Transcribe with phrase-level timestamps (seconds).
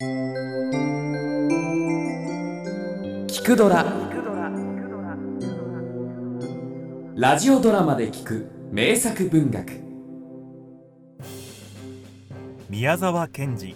[0.00, 0.06] 聞
[3.44, 3.84] くドラ。
[7.16, 9.80] ラジオドラマで聞く名作文学。
[12.70, 13.74] 宮沢賢治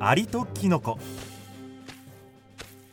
[0.00, 0.98] アリとキノコ。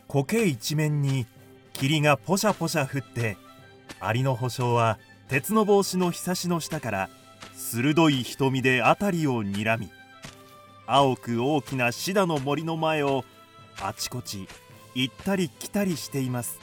[0.08, 1.26] 苔一面に
[1.74, 3.36] 霧がポシャポシャ降って
[4.00, 7.10] アリの保証は鉄の帽子のひさしの下から
[7.56, 9.90] 鋭い瞳で辺りを睨み
[10.88, 13.26] 青く大きなシダの森の前を
[13.82, 14.48] あちこち
[14.95, 16.59] 行ったり来たりしています。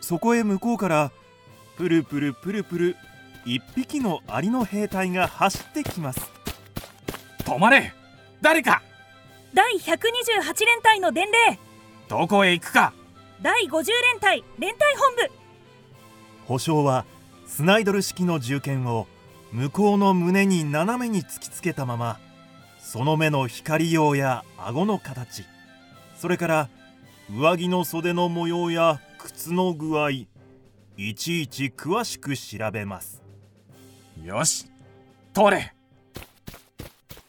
[0.00, 1.12] そこへ向こうから
[1.76, 2.96] プルプルプルプル
[3.44, 6.30] 一匹のアリの兵隊が走ってきます。
[7.44, 7.92] 止まれ！
[8.40, 8.82] 誰か！
[9.52, 11.58] 第128連隊の伝令！
[12.08, 12.94] どこへ行くか？
[13.42, 15.30] 第50連隊連隊本部！
[16.46, 17.04] 保証は
[17.46, 19.06] スナイドル式の銃剣を
[19.52, 22.18] 向こうの胸に斜めに突きつけたまま
[22.80, 25.44] その目の光用や顎の形。
[26.16, 26.68] それから
[27.30, 30.26] 上着の袖の模様や靴の具合い
[31.14, 33.22] ちいち詳しく調べます。
[34.24, 34.66] よし
[35.32, 35.72] 通れ。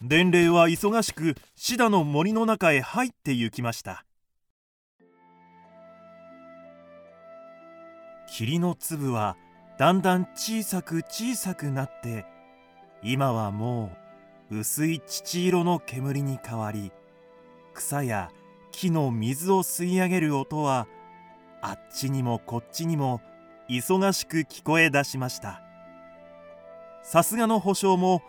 [0.02, 4.04] 伝令は忙しくシダの森の中へ入って行きました。
[8.28, 9.38] 霧の粒は
[9.78, 12.26] だんだん小さく小さくなって
[13.04, 13.98] 今はもう
[14.54, 16.92] 薄い乳色の煙に変わり
[17.74, 18.32] 草や
[18.74, 20.90] 木の水を吸い上げる音は
[21.62, 23.22] あっちにもこっちにも
[23.70, 25.62] 忙しく聞こえ出しました。
[27.02, 28.22] さすがの保証も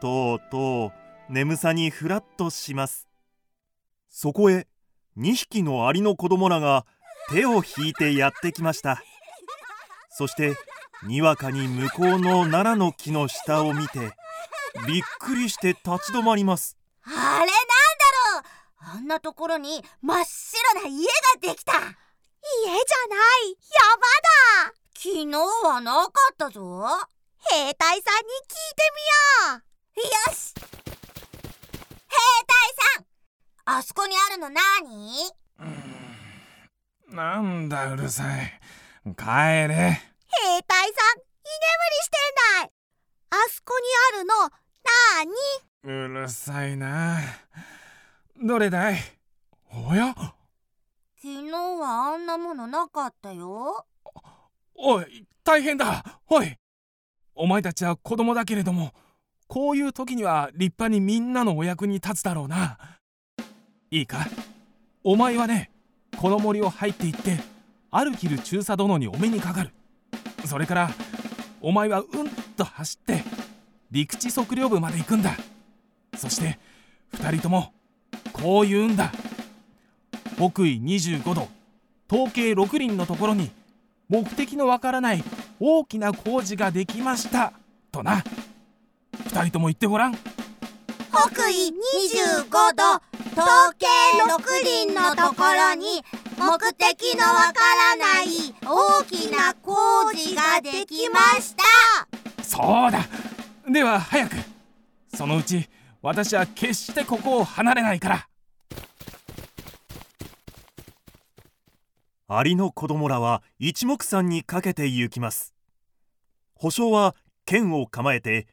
[0.00, 0.92] とうと
[1.28, 3.06] う眠さにふらっとします。
[4.08, 4.66] そこへ
[5.18, 6.86] 2匹のアリの子供らが
[7.30, 9.02] 手を引いてやってきました。
[10.08, 10.56] そして
[11.06, 14.12] にわかに向こうの奈良の木の下を見て
[14.86, 16.76] びっくりして立ち止まります。
[17.04, 17.52] あれなんだ
[18.34, 18.42] ろう。
[18.96, 21.72] あんなところに真っ白な家ができた。
[21.72, 23.56] 家じゃない。
[23.74, 23.98] 山
[24.66, 24.74] だ。
[24.96, 25.26] 昨日
[25.66, 26.88] はなかったぞ。
[27.50, 28.82] 兵隊さんに聞いて
[29.46, 29.62] みよ
[29.96, 30.00] う。
[30.00, 30.54] よし。
[32.08, 32.16] 兵
[32.46, 32.56] 隊
[32.94, 33.06] さん。
[33.64, 35.32] あそこにあるの何？
[37.08, 38.60] なんだうるさい。
[39.16, 39.22] 帰
[39.68, 39.76] れ。
[39.76, 42.16] 兵隊さん居眠りして
[42.60, 42.70] ない。
[43.30, 44.34] あそこにあるの
[45.84, 47.18] 何うるさいな。
[48.42, 48.98] どれだい？
[49.72, 50.14] おや？
[50.14, 50.32] 昨
[51.22, 53.84] 日はあんなものなかったよ。
[54.74, 56.20] おい大変だ。
[56.28, 56.56] おい
[57.34, 58.92] お前たちは子供だけれども
[59.46, 62.78] こういう時には立派にみんなのお役に立つだろうな。
[63.90, 64.26] いいか？
[65.04, 65.70] お前はね
[66.16, 67.38] この森を入っていって
[67.90, 69.70] アルキル中佐殿にお目にかかる。
[70.44, 70.90] それから
[71.60, 73.24] お前はうんと走って
[73.90, 75.36] 陸地測量部まで行くんだ。
[76.16, 76.58] そして
[77.14, 77.72] 2人とも
[78.32, 79.12] こう言うんだ。
[80.36, 81.48] 北緯25度
[82.10, 83.50] 統計6輪のところに
[84.08, 85.24] 目的のわからない
[85.60, 87.52] 大きな工事ができました。
[87.90, 88.22] とな。
[89.12, 90.14] 2人とも言ってごらん。
[90.14, 92.84] 北緯25度
[93.40, 93.86] 統計
[94.22, 96.04] 6輪のところに
[96.38, 101.64] 目的のわからない大きな工事ができました。
[102.42, 103.00] そうだ
[103.70, 104.36] では早く。
[105.14, 105.68] そのうち
[106.00, 108.28] 私は決してここを離れないから。
[112.28, 115.54] アリの子供らは一目散にかけて行きます。
[116.54, 117.14] 保証は
[117.44, 118.46] 剣を構えて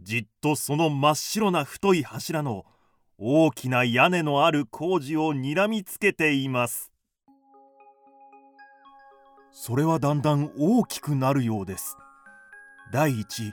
[0.00, 2.64] じっとその真っ白な太い柱の
[3.18, 6.90] 大きな屋根のある工事を睨みつけています。
[9.50, 11.96] それはだんだん大きくなるようです。
[12.92, 13.52] 第一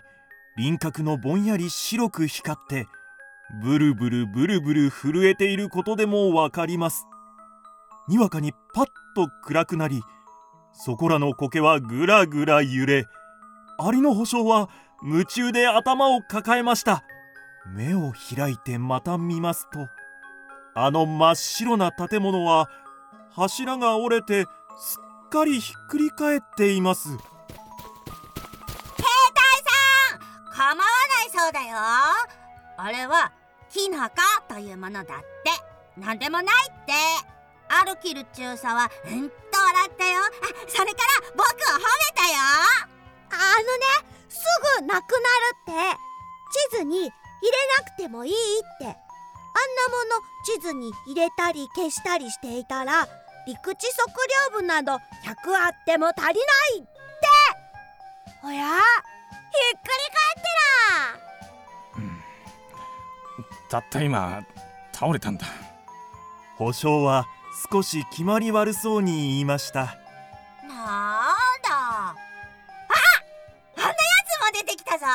[0.62, 2.88] 輪郭のぼんやり白く光って
[3.64, 7.08] ブルブルブルブル震えていることでもわかります。
[8.08, 8.86] にわかにパッ
[9.16, 10.04] と暗くなり
[10.72, 13.08] そこらの苔はぐらぐら揺れ
[13.80, 14.70] アリの保証は
[15.04, 17.04] 夢中で頭を抱えました。
[17.66, 19.88] 目を開いてまた見ますと
[20.76, 22.70] あの真っ白な建物は
[23.32, 24.46] 柱が折れて
[24.78, 27.10] すっかりひっくり返っています。
[31.42, 31.76] そうだよ。
[32.78, 33.32] あれは
[33.72, 34.10] 木の葉
[34.48, 35.26] というものだって。
[35.98, 36.94] 何でもないって。
[37.68, 40.22] アルキル中佐はうんと笑ったよ。
[40.22, 40.30] あ
[40.68, 42.38] それから僕を褒めたよ。
[43.32, 44.38] あのねす
[44.82, 45.98] ぐなくなるって。
[46.74, 47.10] 地図に入れ
[47.80, 48.36] なくてもいいっ
[48.78, 48.86] て。
[48.86, 48.98] あんなも
[50.14, 53.08] の地図に入れたり消したりしていたら
[53.48, 54.14] 陸地測
[54.54, 54.98] 量部など100
[55.66, 56.36] あっても足りない
[56.80, 56.90] って。
[58.44, 58.78] おや
[59.52, 60.11] ひっくり
[63.72, 64.46] たった今
[64.92, 65.46] 倒れたんだ。
[66.58, 67.26] 保証は
[67.72, 69.98] 少し決まり悪そうに言いました。
[70.68, 70.78] なんだ。
[71.70, 72.14] あ
[73.78, 73.94] あんなや
[74.28, 75.06] つも出てきたぞ。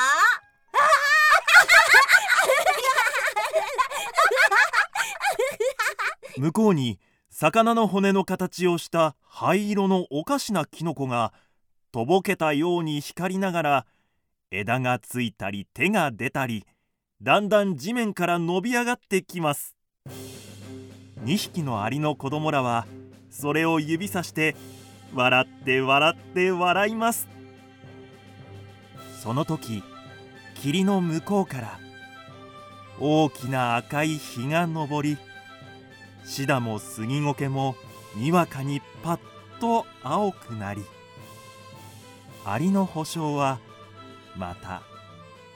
[6.39, 6.99] 向こうに
[7.29, 11.35] 魚の骨の形をした灰色のおかしなキノコが
[11.93, 13.87] とぼけたように光りながら
[14.51, 16.65] 枝がついたり手が出たり
[17.23, 19.75] だんだん地面から伸び上がってきます。
[21.25, 22.87] 2匹のアリの子供らは
[23.31, 24.55] それを指さして
[25.15, 27.27] 笑って笑って笑います。
[29.23, 29.83] その時
[30.57, 31.81] 霧の向こうから
[33.01, 35.17] 大きな赤い日が昇り
[36.25, 37.77] シダもスギゴケも
[38.15, 39.19] にわかにパッ
[39.59, 40.85] と青くなり
[42.45, 43.59] アリの保証は
[44.37, 44.83] また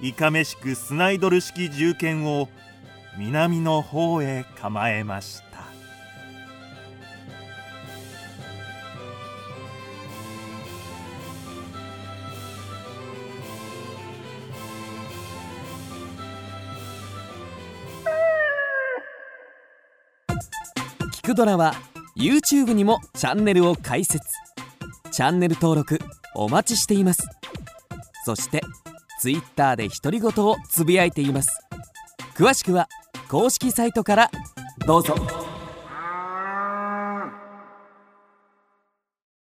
[0.02, 2.48] いかめしくスナイドル式銃剣を
[3.18, 5.60] 南の方へ構えました。
[21.12, 21.74] 聞くドラは
[22.16, 24.24] YouTube にもチャンネルを開設。
[25.10, 25.98] チャンネル登録
[26.34, 27.20] お待ちしています。
[28.24, 28.62] そして
[29.20, 31.50] ツイッターで独り言をつぶやいています。
[32.34, 32.88] 詳しくは
[33.28, 34.30] 公式サイトから
[34.86, 35.39] どうぞ。